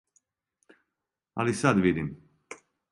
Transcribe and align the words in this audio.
Али 1.35 1.53
сад 1.61 1.77
видим. 1.87 2.13